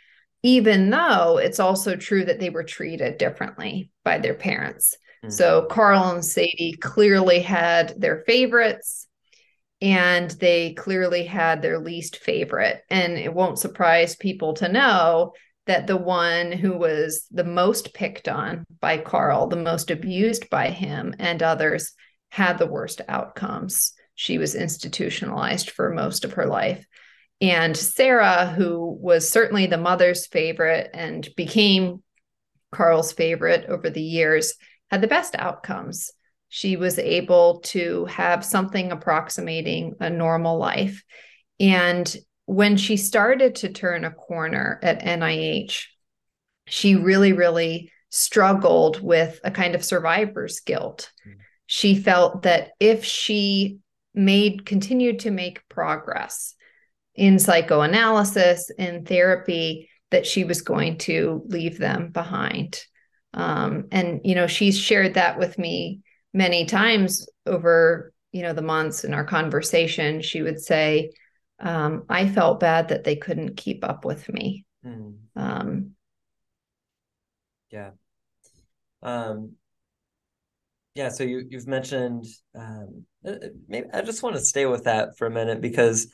[0.43, 4.97] even though it's also true that they were treated differently by their parents.
[5.25, 5.31] Mm-hmm.
[5.31, 9.07] So Carl and Sadie clearly had their favorites
[9.81, 12.83] and they clearly had their least favorite.
[12.91, 15.33] And it won't surprise people to know
[15.67, 20.71] that the one who was the most picked on by Carl, the most abused by
[20.71, 21.93] him and others,
[22.31, 23.93] had the worst outcomes.
[24.15, 26.85] She was institutionalized for most of her life.
[27.41, 32.03] And Sarah, who was certainly the mother's favorite and became
[32.73, 34.55] Carl's favorite over the years,
[34.91, 36.11] had the best outcomes.
[36.49, 41.05] She was able to have something approximating a normal life.
[41.61, 42.15] And
[42.47, 45.85] when she started to turn a corner at NIH,
[46.67, 51.13] she really, really struggled with a kind of survivor's guilt.
[51.27, 51.35] Mm.
[51.67, 53.79] She felt that if she
[54.15, 56.55] made continued to make progress
[57.19, 62.83] in psychoanalysis in therapy that she was going to leave them behind
[63.35, 66.01] um, and you know she's shared that with me
[66.33, 71.11] many times over you know the months in our conversation she would say
[71.61, 74.65] um, I felt bad that they couldn't keep up with me.
[74.85, 75.17] Mm.
[75.35, 75.91] Um,
[77.71, 77.91] yeah.
[79.03, 79.53] Um,
[80.95, 81.09] yeah.
[81.09, 85.17] So you you've mentioned um, uh, uh, maybe I just want to stay with that
[85.19, 86.13] for a minute because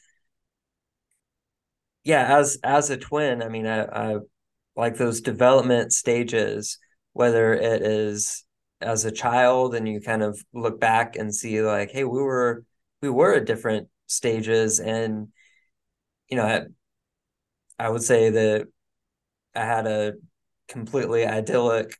[2.04, 4.18] yeah, as as a twin, I mean, I, I
[4.76, 6.78] like those development stages,
[7.12, 8.44] whether it is
[8.80, 12.64] as a child and you kind of look back and see like, hey, we were
[13.02, 15.28] we were at different stages and
[16.28, 16.62] you know, I,
[17.78, 18.68] I would say that
[19.54, 20.14] I had a
[20.68, 21.98] completely idyllic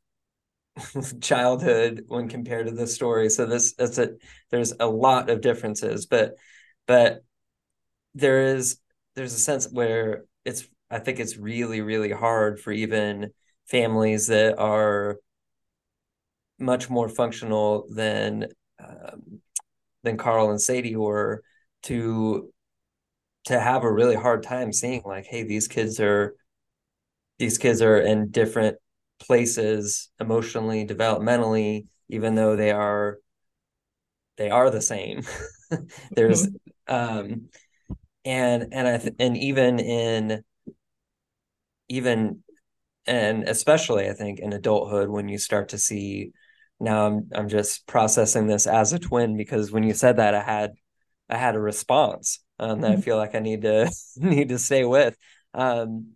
[1.21, 3.31] childhood when compared to this story.
[3.31, 4.11] So this that's a
[4.51, 6.35] there's a lot of differences, but
[6.87, 7.25] but
[8.15, 8.79] there is
[9.15, 13.31] there's a sense where it's I think it's really really hard for even
[13.67, 15.19] families that are
[16.59, 18.49] much more functional than
[18.83, 19.41] um,
[20.03, 21.43] than Carl and Sadie were
[21.85, 22.53] to
[23.47, 26.35] to have a really hard time seeing like hey these kids are
[27.39, 28.77] these kids are in different
[29.19, 33.19] places emotionally developmentally even though they are
[34.37, 35.23] they are the same
[36.13, 36.95] there's mm-hmm.
[36.95, 37.49] um
[38.25, 40.43] and and i th- and even in
[41.89, 42.43] even
[43.07, 46.33] and especially i think in adulthood when you start to see
[46.81, 50.43] now i'm i'm just processing this as a twin because when you said that i
[50.43, 50.73] had
[51.29, 53.03] i had a response um, that I mm-hmm.
[53.03, 55.17] feel like I need to need to stay with.
[55.53, 56.13] Um,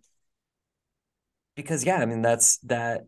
[1.55, 3.01] because yeah, I mean that's that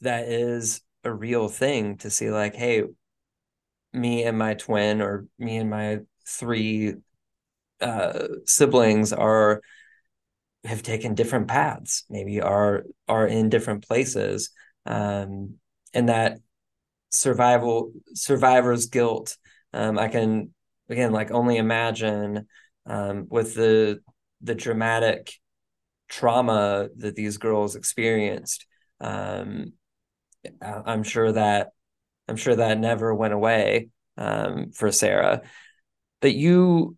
[0.00, 2.84] that is a real thing to see like, hey,
[3.92, 6.94] me and my twin or me and my three
[7.80, 9.62] uh, siblings are
[10.64, 14.50] have taken different paths, maybe are are in different places.
[14.86, 15.54] Um,
[15.94, 16.38] and that
[17.10, 19.36] survival survivor's guilt
[19.72, 20.54] um, I can
[20.88, 22.46] again like only imagine
[22.86, 24.00] um, with the
[24.42, 25.32] the dramatic
[26.08, 28.66] trauma that these girls experienced
[29.00, 29.72] um,
[30.62, 31.68] i'm sure that
[32.28, 35.42] i'm sure that never went away um, for sarah
[36.20, 36.96] but you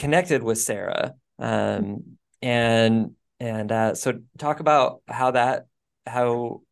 [0.00, 5.66] connected with sarah um, and and uh, so talk about how that
[6.06, 6.62] how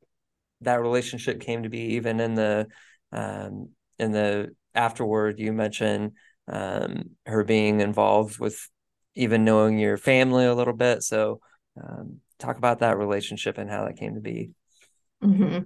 [0.63, 2.67] that relationship came to be even in the
[3.13, 3.69] um
[3.99, 6.13] in the afterward you mentioned
[6.51, 8.69] um her being involved with
[9.15, 11.39] even knowing your family a little bit so
[11.79, 14.51] um talk about that relationship and how that came to be
[15.23, 15.65] mm-hmm.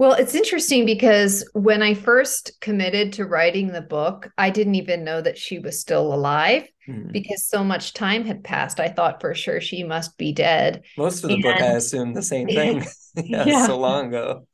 [0.00, 5.04] Well, it's interesting because when I first committed to writing the book, I didn't even
[5.04, 7.12] know that she was still alive mm.
[7.12, 8.80] because so much time had passed.
[8.80, 10.84] I thought for sure she must be dead.
[10.96, 12.86] Most of the and, book, I assumed the same thing.
[13.14, 14.46] yeah, yeah, so long ago.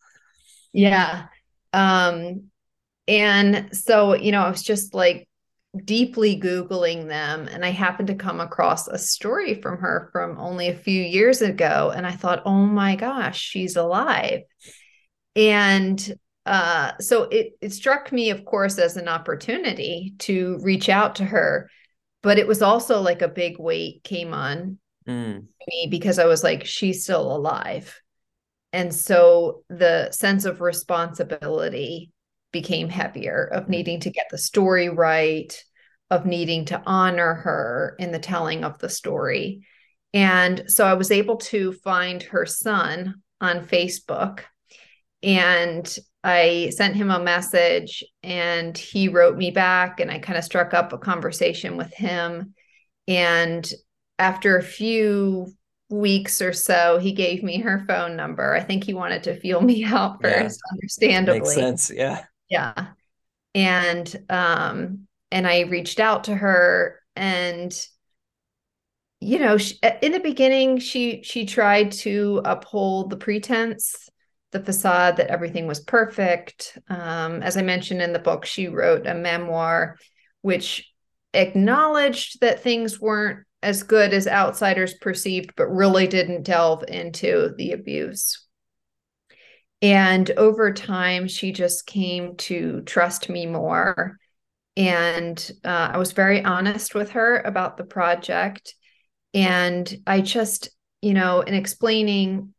[0.73, 1.27] Yeah.
[1.73, 2.51] Um,
[3.07, 5.29] and so, you know, I was just like
[5.85, 10.67] deeply Googling them, and I happened to come across a story from her from only
[10.67, 11.93] a few years ago.
[11.95, 14.41] And I thought, oh my gosh, she's alive
[15.37, 21.17] and uh, so it it struck me, of course, as an opportunity to reach out
[21.17, 21.71] to her,
[22.23, 25.45] but it was also like a big weight came on mm.
[25.69, 28.01] me because I was like, she's still alive,
[28.73, 32.11] and so the sense of responsibility
[32.53, 33.71] became heavier of mm.
[33.71, 35.63] needing to get the story right,
[36.11, 39.67] of needing to honor her in the telling of the story.
[40.15, 44.41] And so I was able to find her son on Facebook
[45.27, 50.45] and I sent him a message and he wrote me back and I kind of
[50.45, 52.55] struck up a conversation with him
[53.09, 53.71] and
[54.19, 55.53] after a few
[55.91, 58.55] weeks or so he gave me her phone number.
[58.55, 60.75] I think he wanted to feel me out first yeah.
[60.75, 61.41] understandably.
[61.41, 62.25] Makes sense, yeah.
[62.49, 62.87] Yeah.
[63.55, 67.73] And um and I reached out to her and
[69.21, 74.09] you know, she, in the beginning she she tried to uphold the pretense
[74.53, 76.79] the facade that everything was perfect.
[76.89, 79.97] Um, as I mentioned in the book, she wrote a memoir
[80.43, 80.89] which
[81.35, 87.73] acknowledged that things weren't as good as outsiders perceived, but really didn't delve into the
[87.73, 88.47] abuse.
[89.83, 94.19] And over time, she just came to trust me more.
[94.77, 98.75] And uh, I was very honest with her about the project.
[99.35, 100.71] And I just,
[101.03, 102.55] you know, in explaining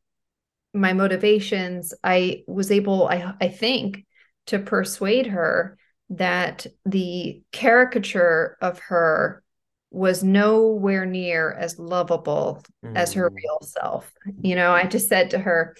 [0.73, 4.05] my motivations, I was able, I, I think,
[4.47, 5.77] to persuade her
[6.09, 9.43] that the caricature of her
[9.89, 12.95] was nowhere near as lovable mm.
[12.95, 13.35] as her mm.
[13.35, 14.11] real self.
[14.41, 15.75] You know, I just said to her,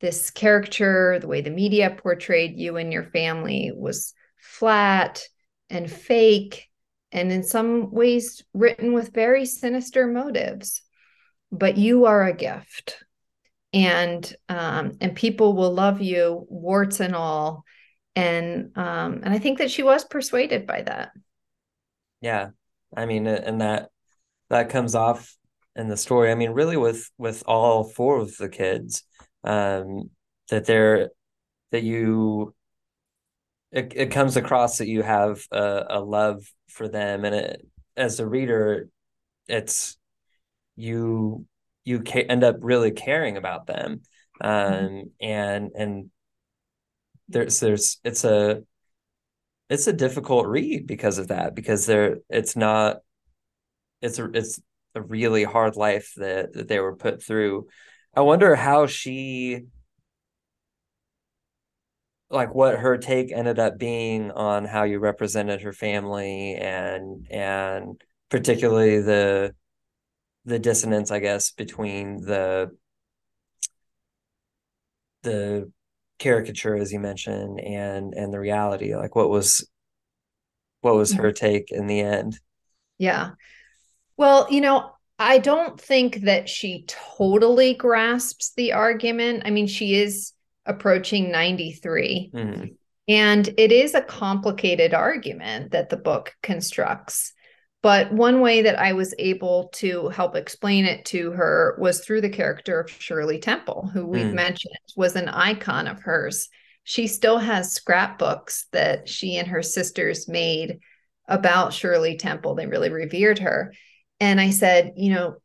[0.00, 5.22] this caricature, the way the media portrayed you and your family was flat
[5.70, 6.68] and fake,
[7.10, 10.82] and in some ways written with very sinister motives.
[11.50, 13.02] But you are a gift
[13.72, 17.64] and um, and people will love you warts and all.
[18.16, 21.10] And um, and i think that she was persuaded by that.
[22.20, 22.50] Yeah.
[22.96, 23.90] I mean and that
[24.50, 25.36] that comes off
[25.76, 26.30] in the story.
[26.30, 29.04] I mean really with with all four of the kids
[29.44, 30.10] um
[30.50, 31.10] that they're
[31.70, 32.54] that you
[33.70, 37.24] it, it comes across that you have a, a love for them.
[37.24, 37.66] And it
[37.96, 38.88] as a reader
[39.46, 39.96] it's
[40.76, 41.46] you
[41.88, 44.02] you ca- end up really caring about them
[44.42, 44.74] mm-hmm.
[44.74, 45.08] um mm-hmm.
[45.20, 46.10] and and
[47.28, 48.62] there's there's it's a
[49.70, 52.98] it's a difficult read because of that because there it's not
[54.00, 54.60] it's a it's
[54.94, 57.66] a really hard life that, that they were put through
[58.14, 59.62] i wonder how she
[62.30, 68.02] like what her take ended up being on how you represented her family and and
[68.30, 69.54] particularly the
[70.48, 72.70] the dissonance, I guess, between the
[75.22, 75.70] the
[76.18, 78.96] caricature, as you mentioned, and and the reality.
[78.96, 79.68] Like, what was
[80.80, 82.38] what was her take in the end?
[82.98, 83.30] Yeah.
[84.16, 89.42] Well, you know, I don't think that she totally grasps the argument.
[89.44, 90.32] I mean, she is
[90.66, 92.30] approaching 93.
[92.34, 92.64] Mm-hmm.
[93.08, 97.32] And it is a complicated argument that the book constructs.
[97.82, 102.22] But one way that I was able to help explain it to her was through
[102.22, 104.34] the character of Shirley Temple, who we've mm.
[104.34, 106.48] mentioned was an icon of hers.
[106.82, 110.80] She still has scrapbooks that she and her sisters made
[111.28, 112.56] about Shirley Temple.
[112.56, 113.72] They really revered her.
[114.18, 115.36] And I said, you know,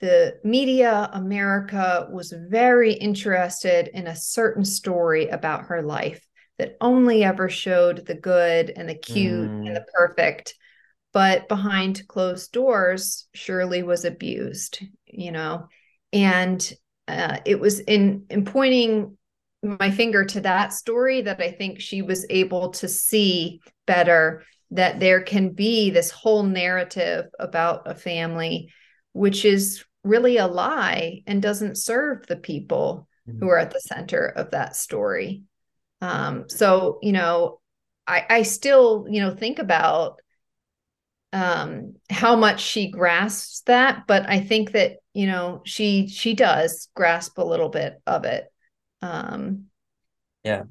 [0.00, 6.24] the media, America, was very interested in a certain story about her life
[6.58, 9.66] that only ever showed the good and the cute mm.
[9.66, 10.54] and the perfect
[11.14, 15.66] but behind closed doors shirley was abused you know
[16.12, 16.74] and
[17.08, 19.16] uh, it was in in pointing
[19.62, 25.00] my finger to that story that i think she was able to see better that
[25.00, 28.68] there can be this whole narrative about a family
[29.14, 33.40] which is really a lie and doesn't serve the people mm-hmm.
[33.40, 35.42] who are at the center of that story.
[36.00, 37.60] Um, so, you know,
[38.06, 40.20] I, I still, you know, think about
[41.34, 46.88] um, how much she grasps that, but I think that, you know, she she does
[46.94, 48.46] grasp a little bit of it.
[49.02, 49.64] Um,
[50.44, 50.62] yeah.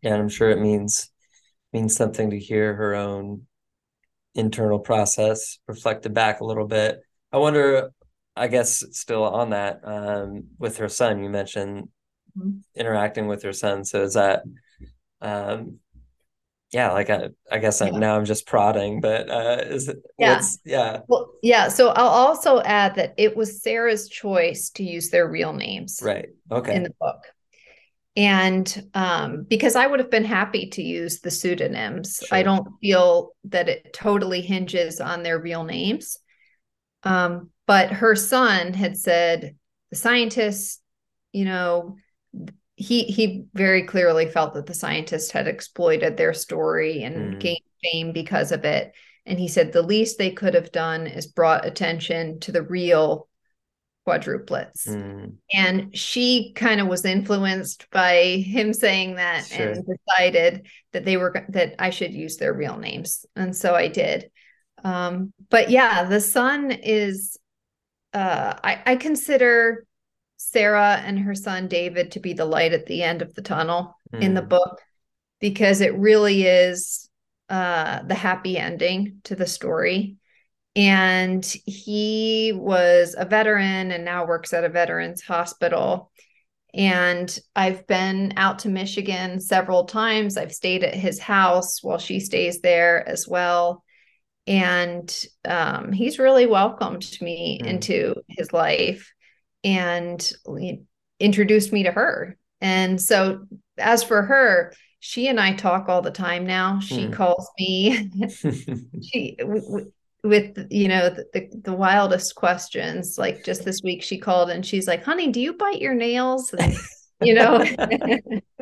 [0.00, 1.10] Yeah, I'm sure it means
[1.72, 3.46] means something to hear her own
[4.34, 7.00] internal process reflected back a little bit.
[7.30, 7.90] I wonder,
[8.34, 11.22] I guess, still on that um, with her son.
[11.22, 11.88] You mentioned
[12.36, 12.58] mm-hmm.
[12.74, 13.84] interacting with her son.
[13.84, 14.42] So is that,
[15.20, 15.78] um,
[16.72, 17.88] yeah, like I, I guess yeah.
[17.88, 19.98] I'm, now I'm just prodding, but uh, is it?
[20.18, 21.00] Yeah, yeah.
[21.08, 21.68] Well, yeah.
[21.68, 26.28] So I'll also add that it was Sarah's choice to use their real names, right?
[26.50, 26.74] Okay.
[26.74, 27.24] In the book
[28.16, 32.38] and um, because I would have been happy to use the pseudonyms, sure.
[32.38, 36.18] I don't feel that it totally hinges on their real names.
[37.04, 39.56] Um, but her son had said
[39.90, 40.80] the scientists,
[41.32, 41.96] you know,
[42.82, 47.40] he he very clearly felt that the scientists had exploited their story and mm.
[47.40, 48.92] gained fame because of it.
[49.24, 53.28] And he said the least they could have done is brought attention to the real
[54.06, 54.88] quadruplets.
[54.88, 55.36] Mm.
[55.54, 59.70] And she kind of was influenced by him saying that sure.
[59.70, 63.24] and decided that they were that I should use their real names.
[63.36, 64.28] And so I did.
[64.82, 67.38] Um, but yeah, the son is
[68.12, 69.86] uh I, I consider
[70.50, 73.96] Sarah and her son David to be the light at the end of the tunnel
[74.12, 74.20] mm.
[74.20, 74.48] in the mm.
[74.48, 74.80] book
[75.40, 77.08] because it really is
[77.48, 80.16] uh the happy ending to the story
[80.74, 86.10] and he was a veteran and now works at a veterans hospital
[86.74, 90.36] and I've been out to Michigan several times.
[90.36, 93.84] I've stayed at his house while she stays there as well.
[94.46, 95.14] And
[95.44, 97.66] um, he's really welcomed me mm.
[97.66, 99.12] into his life
[99.64, 100.32] and
[101.20, 102.36] introduced me to her.
[102.60, 103.46] And so,
[103.78, 106.78] as for her, she and I talk all the time now.
[106.80, 107.12] She mm.
[107.12, 108.10] calls me.
[109.02, 109.36] she
[110.24, 114.64] with you know the, the, the wildest questions like just this week she called and
[114.64, 116.76] she's like honey do you bite your nails and,
[117.20, 117.64] you know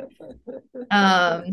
[0.90, 1.44] um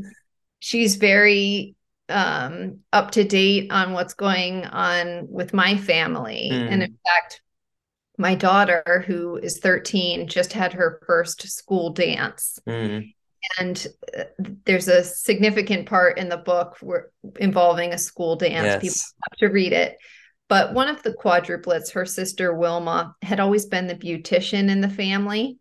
[0.59, 1.75] she's very
[2.07, 6.71] um up to date on what's going on with my family mm.
[6.71, 7.41] and in fact
[8.17, 13.13] my daughter who is 13 just had her first school dance mm
[13.59, 13.87] and
[14.17, 14.23] uh,
[14.65, 18.65] there's a significant part in the book where, involving a school dance.
[18.65, 18.81] Yes.
[18.81, 19.97] People have to read it.
[20.49, 24.89] But one of the quadruplets, her sister Wilma, had always been the beautician in the
[24.89, 25.57] family.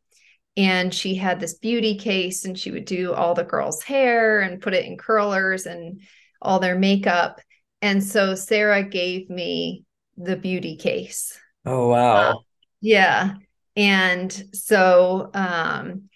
[0.56, 4.62] And she had this beauty case, and she would do all the girls' hair and
[4.62, 6.00] put it in curlers and
[6.40, 7.40] all their makeup.
[7.82, 9.84] And so Sarah gave me
[10.16, 11.38] the beauty case.
[11.66, 12.30] Oh, wow.
[12.30, 12.34] Uh,
[12.80, 13.34] yeah.
[13.76, 16.08] And so um,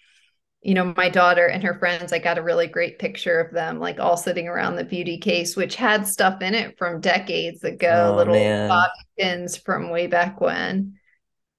[0.61, 3.79] you know, my daughter and her friends, I got a really great picture of them,
[3.79, 8.13] like all sitting around the beauty case, which had stuff in it from decades ago,
[8.13, 10.95] oh, little bobby pins from way back when.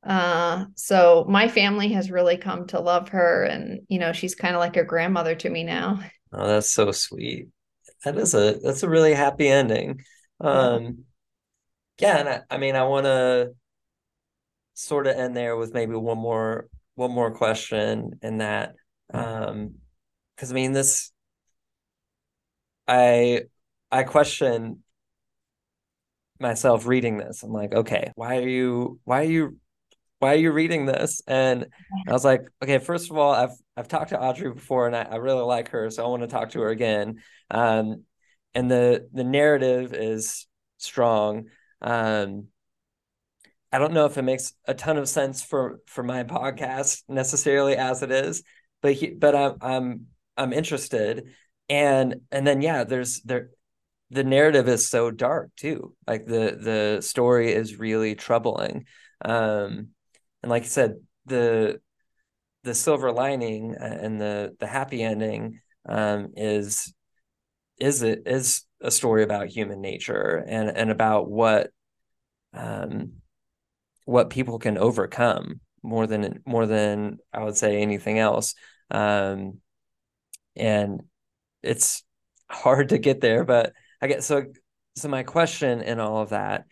[0.05, 4.55] Uh, so my family has really come to love her, and you know, she's kind
[4.55, 6.01] of like a grandmother to me now.
[6.33, 7.49] Oh, that's so sweet.
[8.05, 10.01] That is a that's a really happy ending.
[10.41, 11.05] Um,
[11.99, 13.53] yeah, and I, I mean, I want to
[14.75, 18.75] sort of end there with maybe one more one more question, in that
[19.15, 19.75] um
[20.35, 21.13] because i mean this
[22.89, 23.43] i
[23.91, 24.83] i question
[26.41, 27.43] myself reading this.
[27.43, 29.59] I'm like okay why are you why are you
[30.19, 31.21] why are you reading this?
[31.27, 31.67] And
[32.09, 35.03] i was like okay first of all i've i've talked to audrey before and i,
[35.03, 37.23] I really like her so i want to talk to her again.
[37.51, 38.05] Um
[38.55, 40.47] and the the narrative is
[40.79, 41.47] strong.
[41.81, 42.49] Um
[43.73, 47.77] I don't know if it makes a ton of sense for for my podcast necessarily
[47.77, 48.43] as it is,
[48.83, 50.07] but he, but I'm I'm
[50.37, 51.31] I'm interested,
[51.69, 53.51] and and then yeah, there's there
[54.11, 55.95] the narrative is so dark too.
[56.07, 58.85] Like the the story is really troubling,
[59.25, 59.89] um,
[60.43, 60.97] and like I said,
[61.27, 61.81] the
[62.65, 66.93] the silver lining and the the happy ending um, is
[67.79, 71.71] is it is a story about human nature and and about what
[72.53, 73.22] um
[74.05, 78.55] what people can overcome more than more than I would say anything else.
[78.91, 79.59] Um,
[80.57, 81.03] and
[81.63, 82.05] it's
[82.49, 84.45] hard to get there, but I get so
[84.97, 86.67] so my question in all of that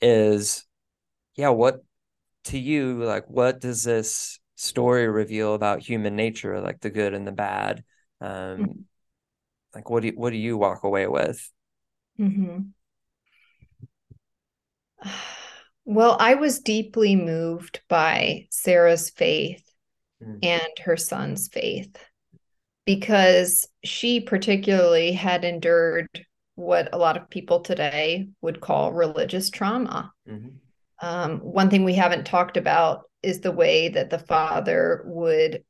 [0.00, 0.64] is
[1.36, 1.84] yeah, what
[2.44, 7.26] to you like what does this story reveal about human nature, like the good and
[7.26, 7.84] the bad?
[8.20, 8.80] Um mm-hmm.
[9.74, 11.50] like what do you, what do you walk away with?
[12.18, 12.58] Mm-hmm.
[15.90, 19.68] Well, I was deeply moved by Sarah's faith
[20.24, 20.38] mm.
[20.40, 21.96] and her son's faith
[22.86, 26.06] because she particularly had endured
[26.54, 30.12] what a lot of people today would call religious trauma.
[30.28, 30.50] Mm-hmm.
[31.04, 35.64] Um, one thing we haven't talked about is the way that the father would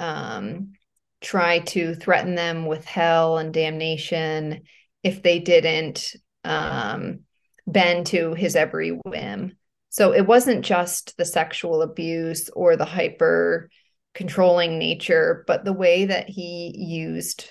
[0.00, 0.72] um,
[1.20, 4.62] try to threaten them with hell and damnation
[5.02, 7.24] if they didn't um,
[7.66, 9.56] bend to his every whim.
[9.90, 13.68] So it wasn't just the sexual abuse or the hyper
[14.14, 17.50] controlling nature, but the way that he used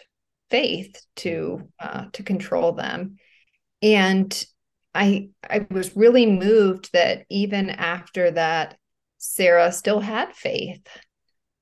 [0.50, 3.18] faith to uh, to control them.
[3.82, 4.46] And
[4.94, 8.78] I I was really moved that even after that,
[9.18, 10.86] Sarah still had faith.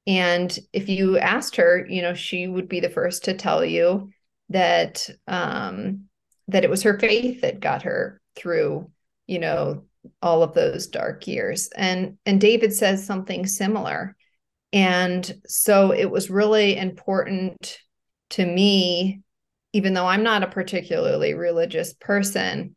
[0.08, 4.10] And if you asked her, you know, she would be the first to tell you
[4.50, 6.06] that um,
[6.47, 8.89] that it was her faith that got her through,
[9.27, 9.86] you know,
[10.21, 11.69] all of those dark years.
[11.75, 14.15] And and David says something similar.
[14.71, 17.80] And so it was really important
[18.32, 19.21] to me,
[19.73, 22.75] even though I'm not a particularly religious person,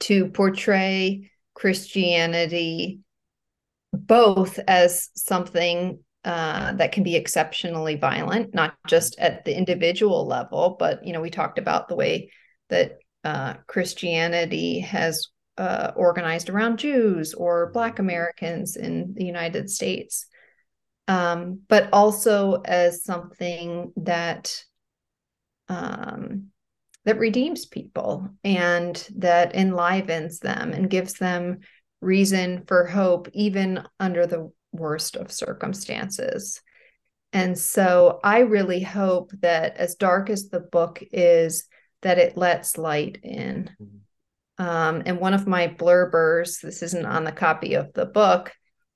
[0.00, 3.00] to portray Christianity
[3.92, 10.76] both as something uh, that can be exceptionally violent, not just at the individual level,
[10.78, 12.30] but you know, we talked about the way
[12.68, 20.26] that uh, Christianity has uh, organized around Jews or Black Americans in the United States
[21.10, 24.62] um, but also as something that
[25.68, 26.50] um,
[27.04, 31.58] that redeems people and that enlivens them and gives them
[32.00, 36.60] reason for hope even under the worst of circumstances.
[37.32, 41.64] And so I really hope that as dark as the book is,
[42.02, 43.70] that it lets light in.
[43.80, 44.64] Mm-hmm.
[44.64, 48.52] Um, and one of my blurbers, this isn't on the copy of the book,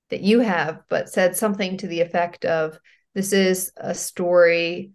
[0.09, 2.77] that you have, but said something to the effect of
[3.13, 4.91] this is a story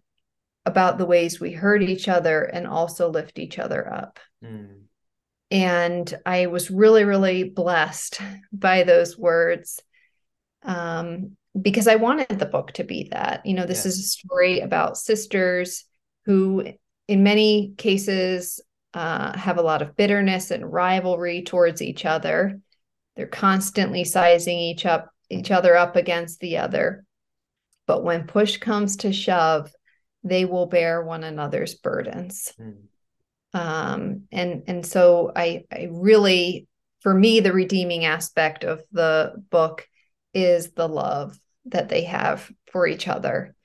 [0.67, 4.21] about the ways we hurt each other and also lift each other up.
[4.45, 4.83] Mm.
[5.51, 8.21] And I was really, really blessed
[8.53, 9.81] by those words
[10.63, 13.45] um, because I wanted the book to be that.
[13.47, 13.89] You know, this yeah.
[13.89, 15.85] is a story about sisters
[16.27, 16.75] who,
[17.11, 18.61] in many cases,
[18.95, 22.61] uh, have a lot of bitterness and rivalry towards each other.
[23.17, 27.05] They're constantly sizing each up each other up against the other.
[27.89, 29.73] But when push comes to shove,
[30.23, 32.53] they will bear one another's burdens.
[32.61, 32.85] Mm.
[33.55, 36.69] Um, and and so I I really
[37.01, 39.85] for me the redeeming aspect of the book
[40.33, 43.57] is the love that they have for each other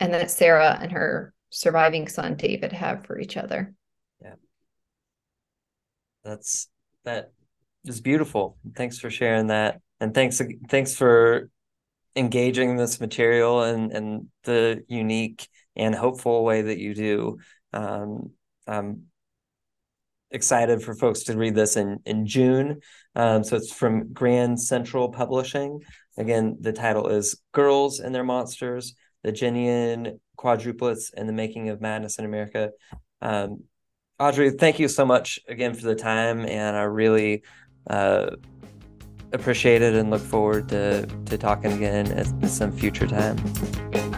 [0.00, 3.74] and that Sarah and her surviving son David have for each other.
[4.20, 4.34] Yeah.
[6.24, 6.68] That's
[7.04, 7.32] that
[7.84, 8.58] is beautiful.
[8.76, 11.48] Thanks for sharing that, and thanks thanks for
[12.16, 17.38] engaging this material and and the unique and hopeful way that you do.
[17.72, 18.32] Um,
[18.66, 19.04] I'm
[20.30, 22.80] excited for folks to read this in in June.
[23.14, 25.80] Um, so it's from Grand Central Publishing.
[26.16, 31.80] Again, the title is "Girls and Their Monsters: The Genain Quadruplets and the Making of
[31.80, 32.70] Madness in America."
[33.20, 33.64] Um,
[34.18, 37.42] Audrey, thank you so much again for the time, and I really
[37.90, 38.30] uh,
[39.32, 43.36] appreciate it and look forward to, to talking again at, at some future time.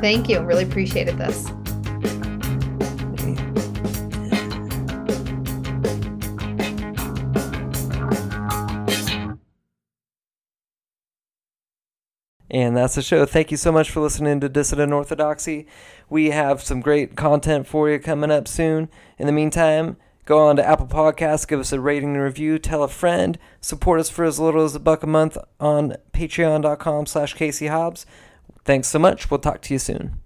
[0.01, 0.41] Thank you.
[0.41, 1.49] Really appreciated this.
[12.51, 13.27] And that's the show.
[13.27, 15.67] Thank you so much for listening to Dissident Orthodoxy.
[16.09, 18.89] We have some great content for you coming up soon.
[19.19, 22.83] In the meantime, Go on to Apple Podcasts, give us a rating and review, tell
[22.83, 27.35] a friend, support us for as little as a buck a month on patreon.com slash
[27.35, 28.07] Casey Hobbs.
[28.65, 29.31] Thanks so much.
[29.31, 30.19] We'll talk to you soon.